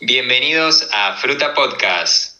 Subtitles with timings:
[0.00, 2.36] Bienvenidos a Fruta Podcast.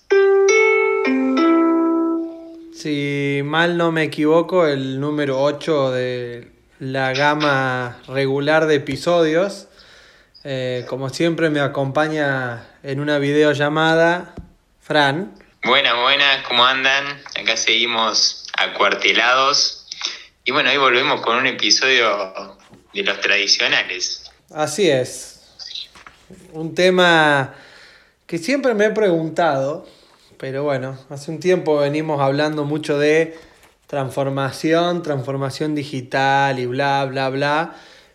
[2.73, 9.67] Si mal no me equivoco, el número 8 de la gama regular de episodios.
[10.45, 14.37] Eh, como siempre me acompaña en una videollamada
[14.81, 15.35] Fran.
[15.65, 17.21] Buenas, buenas, ¿cómo andan?
[17.41, 19.89] Acá seguimos acuartelados.
[20.45, 22.57] Y bueno, hoy volvemos con un episodio
[22.95, 24.31] de los tradicionales.
[24.55, 25.38] Así es.
[26.53, 27.55] Un tema
[28.27, 29.87] que siempre me he preguntado,
[30.37, 33.35] pero bueno, hace un tiempo venimos hablando mucho de
[33.87, 37.75] transformación, transformación digital y bla, bla, bla,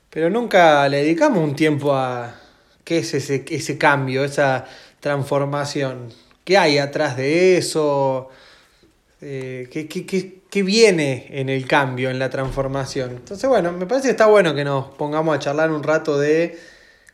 [0.09, 2.35] pero nunca le dedicamos un tiempo a
[2.83, 4.65] qué es ese, ese cambio, esa
[4.99, 8.29] transformación, qué hay atrás de eso,
[9.21, 13.09] eh, ¿qué, qué, qué, qué viene en el cambio, en la transformación.
[13.09, 16.59] Entonces, bueno, me parece que está bueno que nos pongamos a charlar un rato de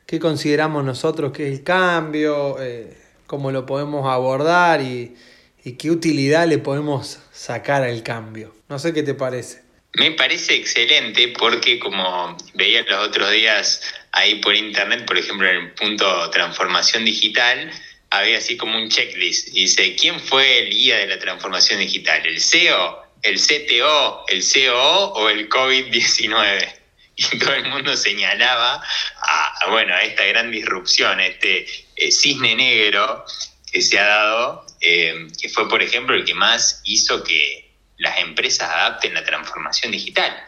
[0.09, 5.15] qué consideramos nosotros que es el cambio, eh, cómo lo podemos abordar y,
[5.77, 8.55] qué utilidad le podemos sacar al cambio.
[8.69, 9.61] No sé qué te parece.
[9.93, 15.57] Me parece excelente porque como veía los otros días ahí por internet, por ejemplo en
[15.57, 17.69] el punto transformación digital,
[18.09, 19.49] había así como un checklist.
[19.49, 22.25] Dice, ¿quién fue el guía de la transformación digital?
[22.25, 26.78] ¿El CEO, el CTO, el COO o el COVID-19?
[27.31, 28.81] y todo el mundo señalaba
[29.21, 33.25] a, bueno, a esta gran disrupción, este eh, cisne negro
[33.71, 38.19] que se ha dado, eh, que fue, por ejemplo, el que más hizo que las
[38.19, 40.45] empresas adapten la transformación digital.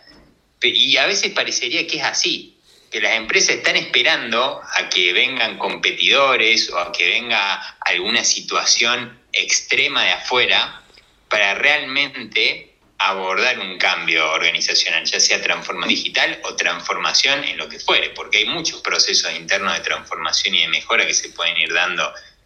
[0.61, 2.57] Y a veces parecería que es así,
[2.89, 9.19] que las empresas están esperando a que vengan competidores o a que venga alguna situación
[9.33, 10.83] extrema de afuera
[11.29, 12.70] para realmente
[13.09, 18.39] abordar un cambio organizacional, ya sea transformación digital o transformación en lo que fuere, porque
[18.39, 22.03] hay muchos procesos internos de transformación y de mejora que se pueden ir dando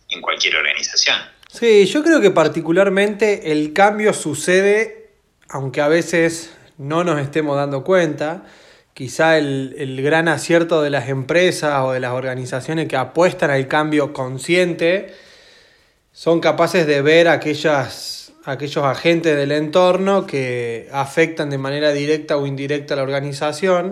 [0.10, 1.18] en cualquier organización.
[1.52, 5.10] Sí, yo creo que particularmente el cambio sucede,
[5.50, 8.46] aunque a veces no nos estemos dando cuenta,
[8.94, 13.68] quizá el, el gran acierto de las empresas o de las organizaciones que apuestan al
[13.68, 15.14] cambio consciente
[16.14, 22.46] son capaces de ver aquellas aquellos agentes del entorno que afectan de manera directa o
[22.46, 23.92] indirecta a la organización.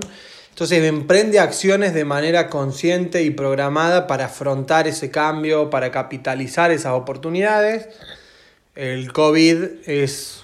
[0.49, 6.93] Entonces emprende acciones de manera consciente y programada para afrontar ese cambio, para capitalizar esas
[6.93, 7.89] oportunidades.
[8.75, 10.43] El COVID es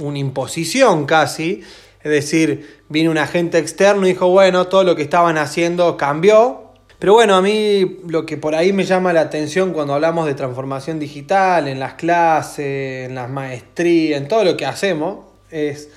[0.00, 1.62] una imposición casi,
[2.02, 6.67] es decir, vino un agente externo y dijo, bueno, todo lo que estaban haciendo cambió,
[6.98, 10.34] pero bueno, a mí lo que por ahí me llama la atención cuando hablamos de
[10.34, 15.90] transformación digital, en las clases, en las maestrías, en todo lo que hacemos, es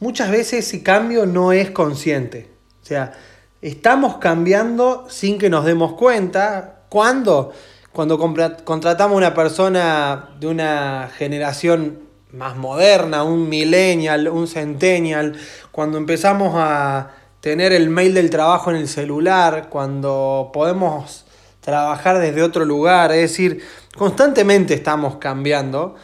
[0.00, 2.48] muchas veces ese cambio no es consciente.
[2.82, 3.12] O sea,
[3.60, 6.80] estamos cambiando sin que nos demos cuenta.
[6.88, 7.52] ¿Cuándo?
[7.92, 12.00] Cuando contratamos a una persona de una generación
[12.32, 15.36] más moderna, un millennial, un centennial,
[15.70, 21.24] cuando empezamos a tener el mail del trabajo en el celular, cuando podemos
[21.60, 23.64] trabajar desde otro lugar, es decir,
[23.98, 25.96] constantemente estamos cambiando.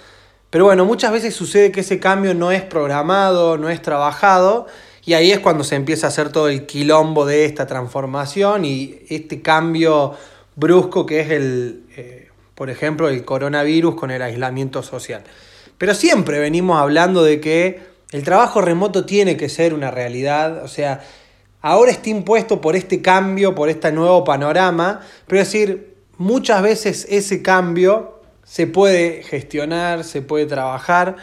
[0.50, 4.66] Pero bueno, muchas veces sucede que ese cambio no es programado, no es trabajado,
[5.04, 8.98] y ahí es cuando se empieza a hacer todo el quilombo de esta transformación y
[9.08, 10.16] este cambio
[10.56, 15.22] brusco que es el, eh, por ejemplo, el coronavirus con el aislamiento social.
[15.78, 20.68] Pero siempre venimos hablando de que el trabajo remoto tiene que ser una realidad, o
[20.68, 21.00] sea,
[21.60, 27.06] ahora está impuesto por este cambio, por este nuevo panorama, pero es decir, muchas veces
[27.10, 31.16] ese cambio se puede gestionar, se puede trabajar,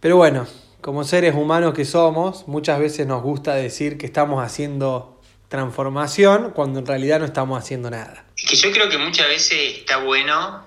[0.00, 0.46] pero bueno,
[0.80, 6.80] como seres humanos que somos, muchas veces nos gusta decir que estamos haciendo transformación cuando
[6.80, 8.24] en realidad no estamos haciendo nada.
[8.36, 10.66] Es que yo creo que muchas veces está bueno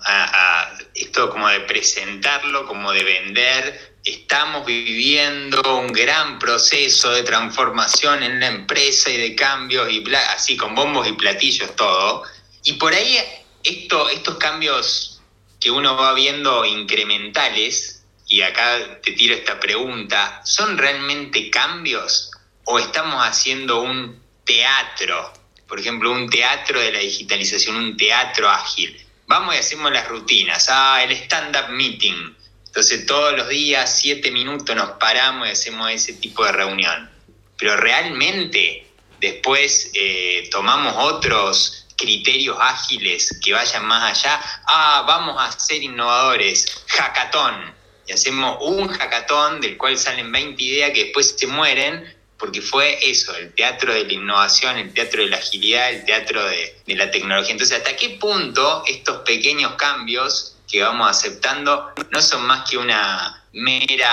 [0.96, 8.40] esto como de presentarlo, como de vender estamos viviendo un gran proceso de transformación en
[8.40, 10.03] la empresa y de cambios y
[10.34, 12.23] así con bombos y platillos todo.
[12.63, 13.18] Y por ahí
[13.63, 15.21] esto, estos cambios
[15.59, 22.31] que uno va viendo incrementales, y acá te tiro esta pregunta, ¿son realmente cambios
[22.65, 25.33] o estamos haciendo un teatro?
[25.68, 29.01] Por ejemplo, un teatro de la digitalización, un teatro ágil.
[29.27, 30.68] Vamos y hacemos las rutinas.
[30.69, 32.37] Ah, el stand-up meeting
[32.77, 37.09] entonces todos los días, siete minutos, nos paramos y hacemos ese tipo de reunión.
[37.57, 38.85] Pero realmente
[39.19, 44.39] después eh, tomamos otros criterios ágiles que vayan más allá.
[44.68, 47.74] Ah, vamos a ser innovadores, hackathon.
[48.06, 53.00] Y hacemos un hackathon del cual salen 20 ideas que después se mueren porque fue
[53.01, 56.95] eso, el teatro de la innovación, el teatro de la agilidad, el teatro de, de
[56.95, 57.53] la tecnología.
[57.53, 63.44] Entonces, ¿hasta qué punto estos pequeños cambios que vamos aceptando no son más que una
[63.54, 64.10] mera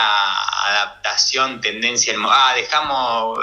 [0.66, 3.38] adaptación, tendencia, ah, dejamos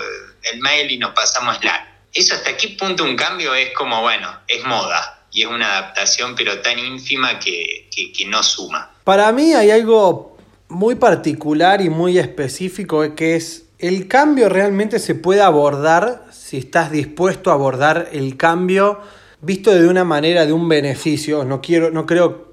[0.52, 1.88] el mail y nos pasamos Slack.
[2.14, 6.36] Eso hasta qué punto un cambio es como, bueno, es moda y es una adaptación
[6.36, 8.92] pero tan ínfima que, que, no suma.
[9.04, 10.38] Para mí hay algo
[10.68, 16.92] muy particular y muy específico que es el cambio realmente se puede abordar si estás
[16.92, 19.02] dispuesto a abordar el cambio
[19.42, 21.44] visto de una manera de un beneficio.
[21.46, 22.51] No quiero, no creo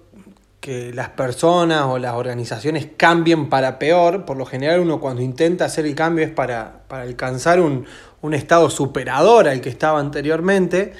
[0.60, 4.24] que las personas o las organizaciones cambien para peor.
[4.24, 7.86] Por lo general uno cuando intenta hacer el cambio es para, alcanzar un,
[8.32, 10.92] estado superador al que estaba anteriormente.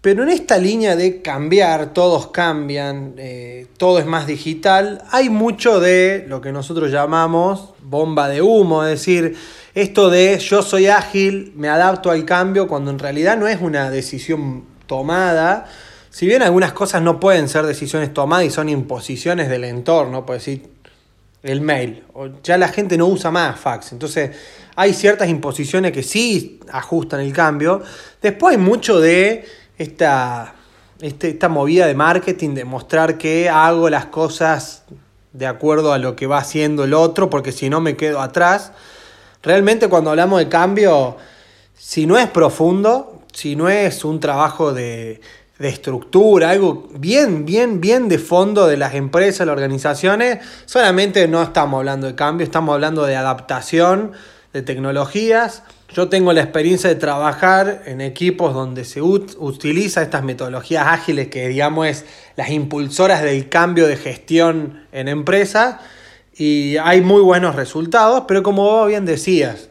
[0.00, 5.80] Pero en esta línea de cambiar, todos cambian, eh, todo es más digital, hay mucho
[5.80, 9.36] de lo que nosotros llamamos bomba de humo, es decir,
[9.74, 13.90] esto de yo soy ágil, me adapto al cambio, cuando en realidad no es una
[13.90, 15.66] decisión tomada,
[16.16, 20.36] si bien algunas cosas no pueden ser decisiones tomadas y son imposiciones del entorno, por
[20.36, 20.66] decir
[21.42, 22.04] el mail,
[22.42, 24.34] ya la gente no usa más fax, entonces
[24.76, 27.82] hay ciertas imposiciones que sí ajustan el cambio.
[28.22, 29.44] Después hay mucho de
[29.76, 30.54] esta,
[31.02, 34.84] este, esta movida de marketing, de mostrar que hago las cosas
[35.34, 38.72] de acuerdo a lo que va haciendo el otro, porque si no me quedo atrás.
[39.42, 41.18] Realmente cuando hablamos de cambio,
[41.74, 45.20] si no es profundo, si no es un trabajo de,
[45.58, 51.42] de estructura, algo bien, bien, bien de fondo de las empresas, las organizaciones, solamente no
[51.42, 54.12] estamos hablando de cambio, estamos hablando de adaptación
[54.52, 55.62] de tecnologías.
[55.94, 61.48] Yo tengo la experiencia de trabajar en equipos donde se utiliza estas metodologías ágiles que
[61.48, 62.04] digamos
[62.36, 65.80] las impulsoras del cambio de gestión en empresa
[66.36, 69.70] y hay muy buenos resultados, pero como vos bien decías,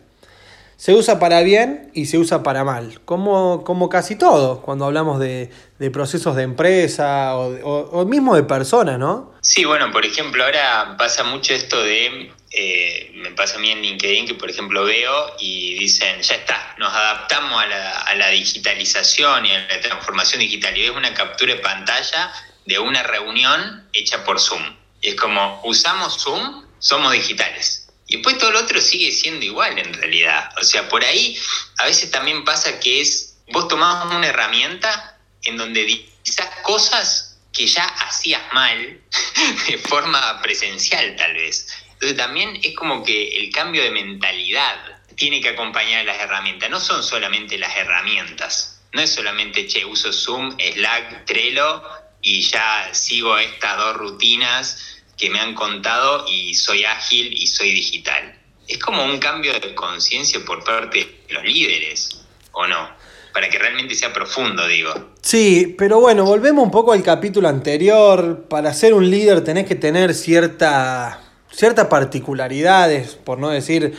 [0.78, 5.20] se usa para bien y se usa para mal, como, como casi todo cuando hablamos
[5.20, 5.50] de,
[5.94, 9.34] procesos de empresa o, mismo de personas, ¿no?
[9.42, 13.82] Sí, bueno, por ejemplo, ahora pasa mucho esto de, eh, me pasa a mí en
[13.82, 18.30] LinkedIn que por ejemplo veo y dicen, ya está, nos adaptamos a la, a la
[18.30, 22.32] digitalización y a la transformación digital y es una captura de pantalla
[22.66, 24.76] de una reunión hecha por Zoom.
[25.02, 29.78] Y es como, usamos Zoom, somos digitales y después todo lo otro sigue siendo igual
[29.80, 30.50] en realidad.
[30.60, 31.38] O sea, por ahí
[31.78, 37.66] a veces también pasa que es, vos tomás una herramienta en donde quizás cosas que
[37.66, 39.02] ya hacías mal
[39.68, 41.68] de forma presencial tal vez.
[41.94, 46.70] Entonces también es como que el cambio de mentalidad tiene que acompañar a las herramientas.
[46.70, 48.82] No son solamente las herramientas.
[48.92, 51.84] No es solamente, che, uso Zoom, Slack, Trello
[52.22, 57.72] y ya sigo estas dos rutinas que me han contado y soy ágil y soy
[57.72, 58.38] digital.
[58.68, 62.90] Es como un cambio de conciencia por parte de los líderes, ¿o no?
[63.34, 65.14] Para que realmente sea profundo, digo.
[65.22, 68.46] Sí, pero bueno, volvemos un poco al capítulo anterior.
[68.50, 71.22] Para ser un líder tenés que tener cierta,
[71.52, 73.94] ciertas particularidades, por no decir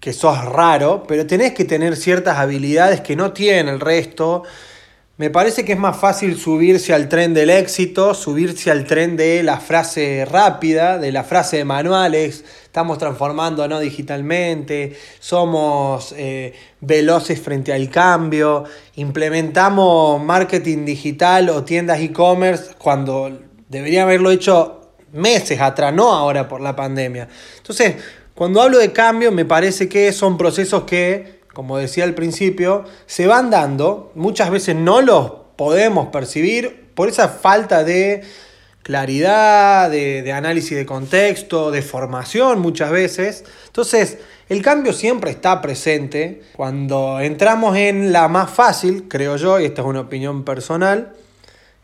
[0.00, 4.44] que sos raro, pero tenés que tener ciertas habilidades que no tiene el resto
[5.18, 9.42] me parece que es más fácil subirse al tren del éxito, subirse al tren de
[9.42, 17.72] la frase rápida, de la frase de manuales, estamos transformando digitalmente, somos eh, veloces frente
[17.72, 18.62] al cambio,
[18.94, 26.60] implementamos marketing digital o tiendas e-commerce cuando debería haberlo hecho meses atrás, no ahora por
[26.60, 27.28] la pandemia.
[27.56, 27.96] Entonces,
[28.36, 33.26] cuando hablo de cambio, me parece que son procesos que como decía al principio, se
[33.26, 38.22] van dando, muchas veces no los podemos percibir por esa falta de
[38.84, 43.44] claridad, de, análisis de contexto, de formación muchas veces.
[43.66, 46.42] Entonces, el cambio siempre está presente.
[46.54, 51.12] Cuando entramos en la más fácil, creo yo, y esta es una opinión personal,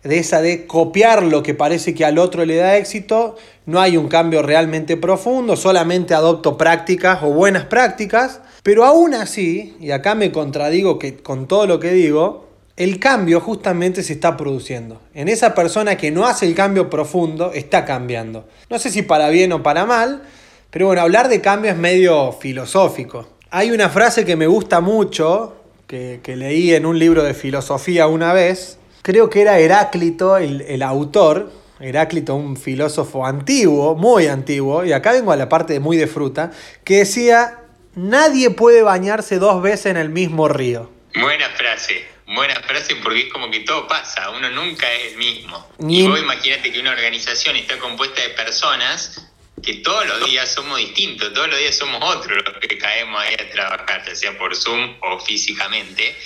[0.04, 3.34] de esa de copiar lo que parece que al otro le da éxito,
[3.66, 9.76] no hay un cambio realmente profundo, solamente adopto prácticas o buenas prácticas pero aún así,
[9.78, 14.38] y acá me contradigo que, con todo lo que digo, el cambio justamente se está
[14.38, 15.02] produciendo.
[15.12, 18.48] En esa persona que no hace el cambio profundo, está cambiando.
[18.70, 20.22] No sé si para bien o para mal,
[20.70, 23.28] pero bueno, hablar de cambio es medio filosófico.
[23.50, 25.56] Hay una frase que me gusta mucho,
[25.86, 30.82] que, leí en un libro de filosofía una vez, creo que era Heráclito el, el
[30.82, 36.06] autor, Heráclito, un filósofo antiguo, muy antiguo, y acá vengo a la parte muy de
[36.06, 36.50] fruta,
[36.82, 37.63] que decía,
[37.94, 40.90] nadie puede bañarse dos veces en el mismo río.
[41.14, 45.68] Buena frase, buena frase porque es como que todo pasa, uno nunca es el mismo.
[45.78, 49.28] Y vos imagínate que una organización está compuesta de personas
[49.62, 53.34] que todos los días somos distintos, todos los días somos otros los que caemos ahí
[53.34, 56.16] a trabajar, ya sea por Zoom o físicamente.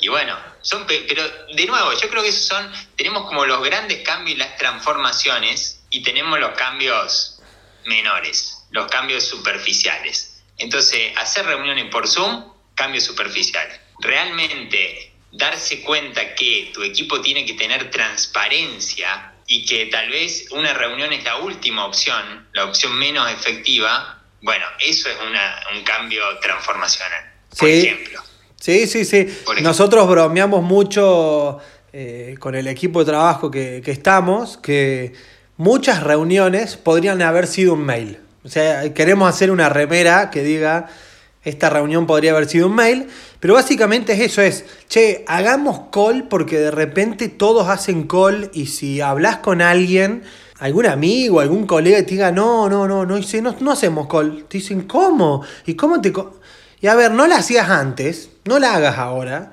[0.00, 1.22] Y bueno, son, pero
[1.54, 5.82] de nuevo, yo creo que esos son, tenemos como los grandes cambios y las transformaciones
[5.90, 7.40] y tenemos los cambios
[7.84, 10.29] menores, los cambios superficiales.
[10.60, 13.66] Entonces, hacer reuniones por Zoom, cambio superficial.
[14.00, 20.72] Realmente darse cuenta que tu equipo tiene que tener transparencia y que tal vez una
[20.74, 25.16] reunión es la última opción, la opción menos efectiva, bueno, eso es
[25.74, 28.22] un cambio transformacional, por ejemplo.
[28.60, 29.26] Sí, sí, sí.
[29.62, 31.58] Nosotros bromeamos mucho
[31.92, 35.14] eh, con el equipo de trabajo que, que estamos, que
[35.56, 38.18] muchas reuniones podrían haber sido un mail.
[38.44, 40.88] O sea, queremos hacer una remera que diga,
[41.42, 46.28] esta reunión podría haber sido un mail, pero básicamente es eso, es, che, hagamos call
[46.28, 50.22] porque de repente todos hacen call y si hablas con alguien,
[50.58, 54.44] algún amigo, algún colega te diga, no, no, no, no, no, no hacemos call.
[54.44, 55.42] Te dicen, ¿cómo?
[55.64, 56.12] ¿Y cómo te...
[56.80, 59.52] y a ver, no la hacías antes, no la hagas ahora.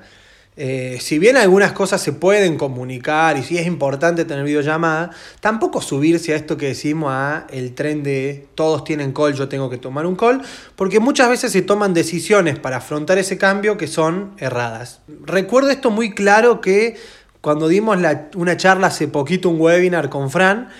[0.60, 5.80] Eh, si bien algunas cosas se pueden comunicar y si es importante tener videollamada, tampoco
[5.80, 9.78] subirse a esto que decimos a el tren de todos tienen call, yo tengo que
[9.78, 10.42] tomar un call,
[10.74, 15.00] porque muchas veces se toman decisiones para afrontar ese cambio que son erradas.
[15.24, 16.96] Recuerdo esto muy claro que
[17.40, 17.96] cuando dimos
[18.34, 20.70] una charla hace poquito, un webinar con Fran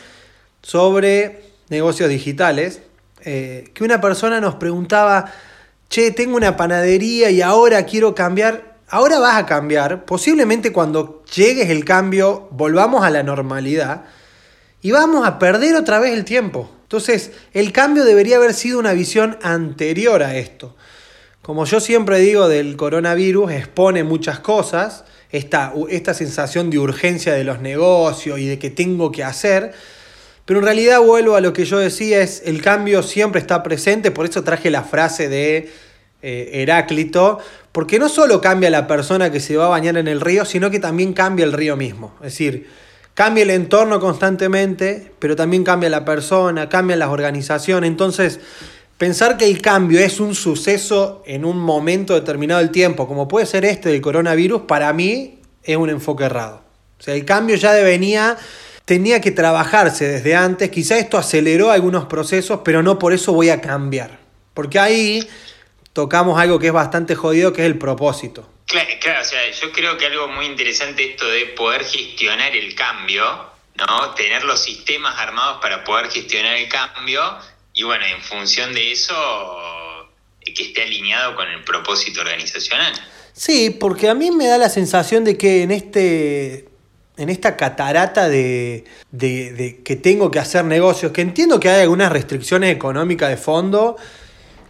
[0.60, 2.82] sobre negocios digitales,
[3.24, 5.32] eh, que una persona nos preguntaba,
[5.88, 11.68] che, tengo una panadería y ahora quiero cambiar Ahora vas a cambiar, posiblemente cuando llegues
[11.68, 14.04] el cambio volvamos a la normalidad
[14.80, 16.70] y vamos a perder otra vez el tiempo.
[16.84, 20.74] Entonces, el cambio debería haber sido una visión anterior a esto.
[21.42, 27.44] Como yo siempre digo del coronavirus, expone muchas cosas, esta, esta sensación de urgencia de
[27.44, 29.72] los negocios y de que tengo que hacer,
[30.46, 34.10] pero en realidad vuelvo a lo que yo decía, es el cambio siempre está presente,
[34.10, 35.70] por eso traje la frase de
[36.22, 37.38] eh, Heráclito,
[37.72, 40.70] porque no solo cambia la persona que se va a bañar en el río, sino
[40.70, 42.14] que también cambia el río mismo.
[42.16, 42.68] Es decir,
[43.14, 47.88] cambia el entorno constantemente, pero también cambia la persona, cambian las organizaciones.
[47.88, 48.40] Entonces,
[48.96, 53.46] pensar que el cambio es un suceso en un momento determinado del tiempo, como puede
[53.46, 56.62] ser este del coronavirus, para mí es un enfoque errado.
[56.98, 58.36] O sea, el cambio ya venía,
[58.84, 60.70] tenía que trabajarse desde antes.
[60.70, 64.18] Quizá esto aceleró algunos procesos, pero no por eso voy a cambiar.
[64.54, 65.28] Porque ahí
[65.98, 68.48] tocamos algo que es bastante jodido, que es el propósito.
[68.66, 68.88] Claro,
[69.20, 73.24] o sea, yo creo que algo muy interesante esto de poder gestionar el cambio,
[73.74, 74.14] ¿no?
[74.14, 77.20] Tener los sistemas armados para poder gestionar el cambio
[77.72, 79.12] y bueno, en función de eso,
[80.54, 82.92] que esté alineado con el propósito organizacional.
[83.32, 86.68] Sí, porque a mí me da la sensación de que en este
[87.16, 91.82] en esta catarata de, de, de, que tengo que hacer negocios, que entiendo que hay
[91.82, 93.96] algunas restricciones económicas de fondo,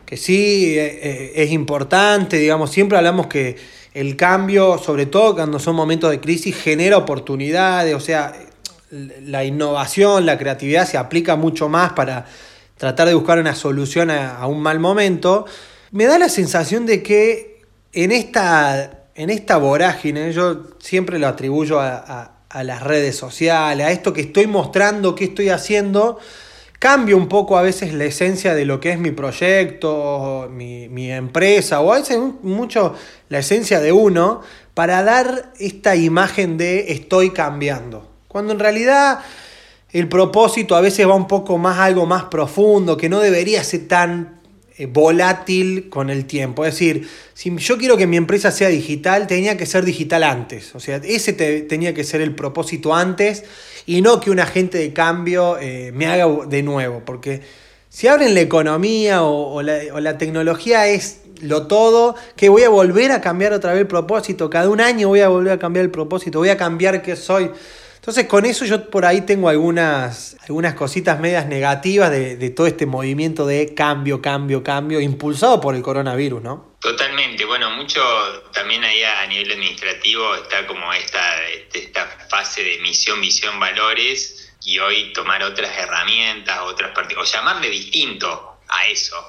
[0.08, 3.56] que sí eh, eh, es importante, digamos, siempre hablamos que
[3.92, 8.32] el cambio, sobre todo cuando son momentos de crisis, genera oportunidades, o sea,
[8.90, 12.24] la innovación, la creatividad se aplica mucho más para
[12.78, 15.44] tratar de buscar una solución a, un mal momento.
[15.90, 17.60] Me da la sensación de que
[17.92, 23.90] en esta, en esta vorágine, yo siempre lo atribuyo a, a las redes sociales, a
[23.90, 26.18] esto que estoy mostrando, qué estoy haciendo,
[26.78, 31.80] cambio un poco a veces la esencia de lo que es mi proyecto, mi, empresa,
[31.80, 32.94] o a veces mucho
[33.28, 34.42] la esencia de uno,
[34.74, 38.08] para dar esta imagen de estoy cambiando.
[38.28, 39.20] Cuando en realidad
[39.90, 43.88] el propósito a veces va un poco más algo más profundo, que no debería ser
[43.88, 44.37] tan
[44.86, 46.64] volátil con el tiempo.
[46.64, 50.74] Es decir, si yo quiero que mi empresa sea digital, tenía que ser digital antes.
[50.74, 53.44] O sea, ese tenía que ser el propósito antes
[53.86, 57.40] y no que un agente de cambio eh, me haga de nuevo, porque
[57.88, 63.20] si abren la economía o, la, tecnología es lo todo, que voy a volver a
[63.20, 66.38] cambiar otra vez el propósito, cada un año voy a volver a cambiar el propósito,
[66.38, 67.50] voy a cambiar qué soy.
[68.08, 72.86] Entonces con eso yo por ahí tengo algunas, algunas cositas medias negativas de, todo este
[72.86, 76.74] movimiento de cambio, cambio, cambio, impulsado por el coronavirus, ¿no?
[76.80, 78.00] Totalmente, bueno, mucho
[78.54, 81.20] también ahí a nivel administrativo está como esta,
[81.74, 88.58] esta fase de misión, visión, valores y hoy tomar otras herramientas, otras o llamarle distinto
[88.68, 89.22] a eso,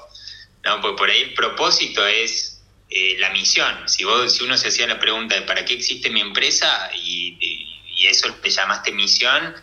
[0.64, 0.80] ¿no?
[0.80, 3.86] Porque por ahí el propósito es eh, la misión.
[3.90, 7.36] Si, vos, si uno se hacía la pregunta de para qué existe mi empresa y,
[7.38, 9.54] y, eso te llamaste misión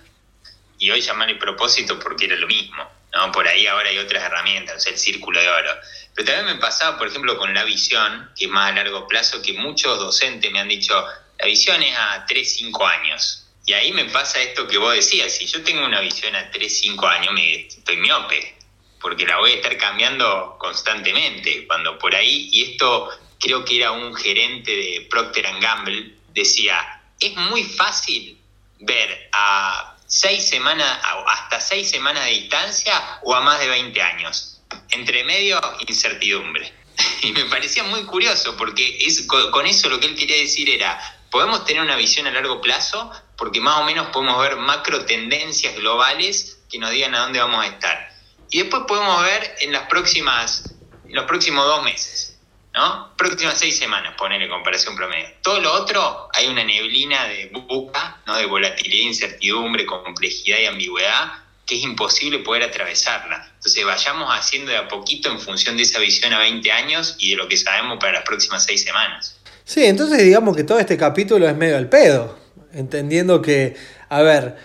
[0.80, 3.32] y hoy llamarle propósito porque era lo mismo, ¿no?
[3.32, 5.72] Por ahí ahora hay otras herramientas, el círculo de oro.
[6.14, 9.42] Pero también me pasaba, por ejemplo, con la visión, que es más a largo plazo,
[9.42, 10.94] que muchos docentes me han dicho,
[11.40, 13.48] la visión es a 3, 5 años.
[13.66, 16.80] Y ahí me pasa esto que vos decías, si yo tengo una visión a 3,
[16.82, 18.56] 5 años, estoy miope.
[19.00, 23.92] porque la voy a estar cambiando constantemente, cuando por ahí, y esto creo que era
[23.92, 28.40] un gerente de Procter Gamble, decía, es muy fácil
[28.80, 34.62] ver a seis semanas, hasta seis semanas de distancia o a más de 20 años.
[34.90, 36.74] Entre medio, incertidumbre.
[37.22, 41.00] Y me parecía muy curioso porque es, con eso lo que él quería decir era,
[41.30, 45.76] podemos tener una visión a largo plazo porque más o menos podemos ver macro tendencias
[45.76, 48.12] globales que nos digan a dónde vamos a estar.
[48.50, 50.74] Y después podemos ver en las próximas,
[51.10, 52.37] los próximos dos meses.
[52.78, 53.10] ¿No?
[53.18, 55.28] Próximas seis semanas, ponerle comparación promedio.
[55.42, 58.38] Todo lo otro, hay una neblina de buca, ¿no?
[58.38, 61.32] De volatilidad, incertidumbre, complejidad y ambigüedad
[61.66, 63.46] que es imposible poder atravesarla.
[63.56, 67.32] Entonces vayamos haciendo de a poquito en función de esa visión a 20 años y
[67.32, 69.38] de lo que sabemos para las próximas seis semanas.
[69.66, 72.40] Sí, entonces digamos que todo este capítulo es medio al pedo,
[72.72, 73.76] entendiendo que,
[74.08, 74.56] a ver,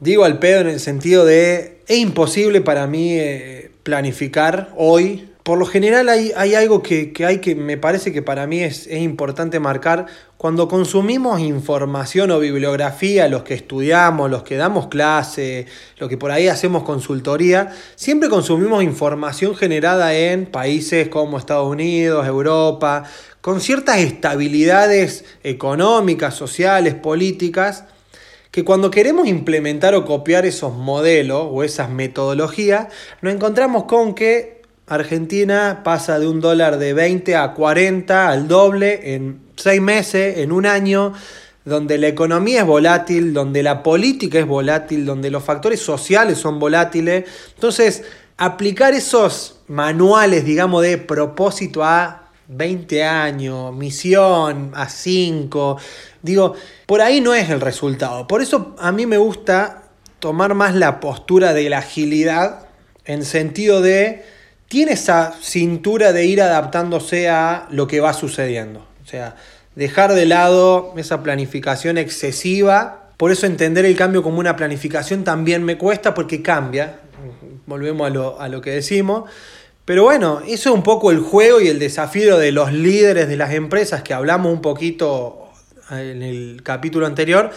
[0.00, 5.58] digo al pedo en el sentido de, es imposible para mí eh, planificar hoy por
[5.58, 10.06] lo general hay, algo que, hay que me parece que para mí es, importante marcar.
[10.38, 15.66] Cuando consumimos información o bibliografía, los que estudiamos, los que damos clase,
[15.98, 22.26] los que por ahí hacemos consultoría, siempre consumimos información generada en países como Estados Unidos,
[22.26, 23.04] Europa,
[23.42, 27.84] con ciertas estabilidades económicas, sociales, políticas,
[28.50, 32.86] que cuando queremos implementar o copiar esos modelos o esas metodologías,
[33.20, 39.14] nos encontramos con que Argentina pasa de un dólar de 20 a 40 al doble
[39.14, 41.14] en seis meses, en un año,
[41.64, 46.58] donde la economía es volátil, donde la política es volátil, donde los factores sociales son
[46.58, 47.24] volátiles.
[47.54, 48.04] Entonces,
[48.36, 55.78] aplicar esos manuales, digamos, de propósito a 20 años, misión a 5,
[56.20, 58.26] digo, por ahí no es el resultado.
[58.26, 59.84] Por eso a mí me gusta
[60.18, 62.68] tomar más la postura de la agilidad
[63.06, 64.24] en sentido de
[64.68, 68.86] tiene esa cintura de ir adaptándose a lo que va sucediendo.
[69.04, 69.36] O sea,
[69.74, 73.10] dejar de lado esa planificación excesiva.
[73.16, 77.00] Por eso entender el cambio como una planificación también me cuesta porque cambia.
[77.66, 79.30] Volvemos a lo, a lo que decimos.
[79.84, 83.36] Pero bueno, eso es un poco el juego y el desafío de los líderes de
[83.36, 85.44] las empresas que hablamos un poquito
[85.90, 87.50] en el capítulo anterior,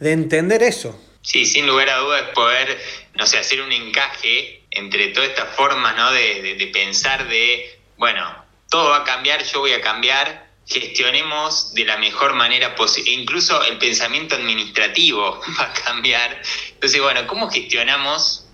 [0.00, 0.98] de entender eso.
[1.22, 2.76] Sí, sin lugar a dudas poder,
[3.14, 6.12] no sé, hacer un encaje entre todas estas formas ¿no?
[6.12, 11.96] de, pensar de, bueno, todo va a cambiar, yo voy a cambiar, gestionemos de la
[11.96, 13.10] mejor manera posible.
[13.12, 16.42] Incluso el pensamiento administrativo va a cambiar.
[16.70, 18.44] Entonces, bueno, ¿cómo gestionamos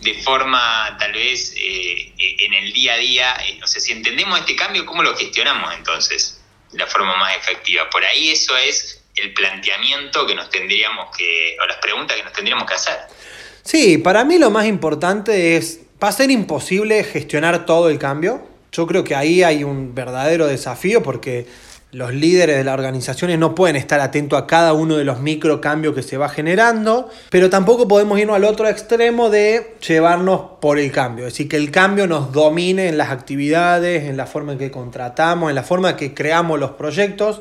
[0.00, 3.36] de forma tal vez eh, en el día a día?
[3.46, 7.36] Eh, o sea, si entendemos este cambio, ¿cómo lo gestionamos entonces de la forma más
[7.36, 7.90] efectiva?
[7.90, 12.32] Por ahí eso es el planteamiento que nos tendríamos que, o las preguntas que nos
[12.32, 12.98] tendríamos que hacer.
[13.66, 18.40] Sí, para mí lo más importante es, va a ser imposible gestionar todo el cambio.
[18.70, 21.48] Yo creo que ahí hay un verdadero desafío porque
[21.90, 25.60] los líderes de las organizaciones no pueden estar atentos a cada uno de los micro
[25.60, 30.78] cambios que se va generando, pero tampoco podemos irnos al otro extremo de llevarnos por
[30.78, 34.52] el cambio, es decir, que el cambio nos domine en las actividades, en la forma
[34.52, 37.40] en que contratamos, en la forma en que creamos los proyectos.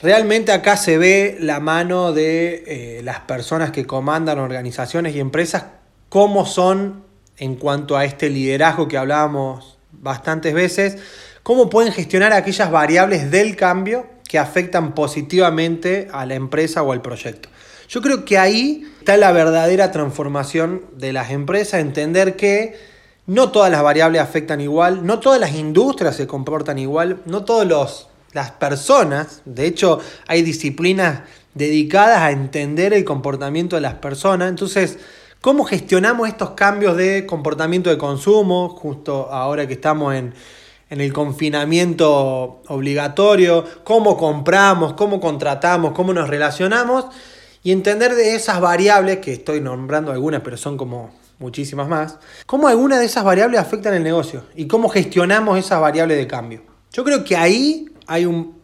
[0.00, 5.64] Realmente acá se ve la mano de eh, las personas que comandan organizaciones y empresas,
[6.10, 7.04] cómo son
[7.38, 10.98] en cuanto a este liderazgo que hablábamos bastantes veces,
[11.42, 17.00] cómo pueden gestionar aquellas variables del cambio que afectan positivamente a la empresa o al
[17.00, 17.48] proyecto.
[17.88, 22.74] Yo creo que ahí está la verdadera transformación de las empresas, entender que
[23.26, 27.66] no todas las variables afectan igual, no todas las industrias se comportan igual, no todos
[27.66, 31.22] los las personas, de hecho hay disciplinas
[31.54, 34.98] dedicadas a entender el comportamiento de las personas, entonces,
[35.40, 40.34] ¿cómo gestionamos estos cambios de comportamiento de consumo, justo ahora que estamos en,
[40.90, 47.06] en el confinamiento obligatorio, cómo compramos, cómo contratamos, cómo nos relacionamos
[47.62, 52.68] y entender de esas variables, que estoy nombrando algunas, pero son como muchísimas más, cómo
[52.68, 56.62] algunas de esas variables afectan el negocio y cómo gestionamos esas variables de cambio.
[56.92, 58.56] Yo creo que ahí hay un,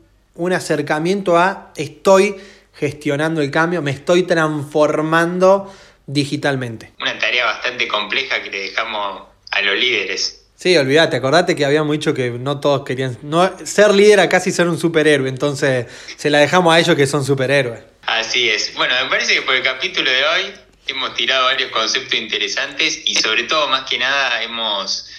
[0.53, 2.37] acercamiento a estoy
[2.75, 5.73] gestionando el cambio, me estoy transformando
[6.07, 6.93] digitalmente.
[7.01, 10.47] Una tarea bastante compleja que le dejamos a los líderes.
[10.57, 13.19] Sí, olvídate, acordate que habíamos dicho que no todos querían.
[13.23, 17.07] No, ser líder a casi ser un superhéroe, entonces se la dejamos a ellos que
[17.07, 17.81] son superhéroes.
[18.07, 18.73] Así es.
[18.75, 20.53] Bueno, me parece que por el capítulo de hoy
[20.87, 25.12] hemos tirado varios conceptos interesantes y sobre todo, más que nada, hemos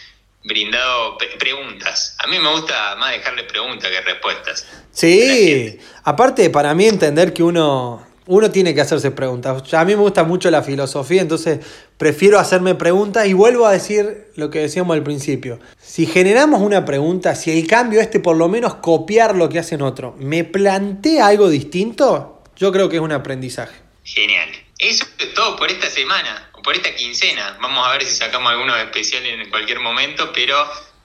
[0.43, 2.15] brindado preguntas.
[2.19, 4.67] A mí me gusta más dejarle preguntas que respuestas.
[4.91, 9.73] Sí, aparte para mí entender que uno uno tiene que hacerse preguntas.
[9.73, 11.59] A mí me gusta mucho la filosofía, entonces
[11.97, 15.59] prefiero hacerme preguntas y vuelvo a decir lo que decíamos al principio.
[15.81, 19.81] Si generamos una pregunta, si el cambio este por lo menos copiar lo que hacen
[19.81, 23.75] otro, me plantea algo distinto, yo creo que es un aprendizaje.
[24.03, 24.49] Genial.
[24.83, 27.57] Eso es todo por esta semana, o por esta quincena.
[27.61, 30.57] Vamos a ver si sacamos algunos especiales en cualquier momento, pero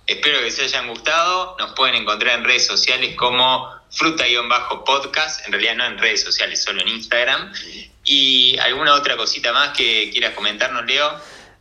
[0.04, 1.54] espero que se hayan gustado.
[1.60, 6.80] Nos pueden encontrar en redes sociales como fruta-podcast, en realidad no en redes sociales, solo
[6.80, 7.52] en Instagram.
[8.04, 11.12] ¿Y alguna otra cosita más que quieras comentarnos, Leo?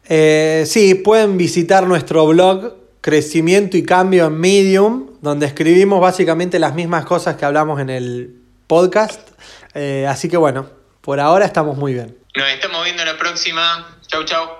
[0.09, 6.73] Eh, sí, pueden visitar nuestro blog Crecimiento y Cambio en Medium, donde escribimos básicamente las
[6.73, 9.21] mismas cosas que hablamos en el podcast.
[9.75, 10.76] Eh, así que bueno,
[11.07, 12.17] por ahora estamos muy bien.
[12.35, 13.97] Nos estamos viendo la próxima.
[14.07, 14.57] Chau, chau.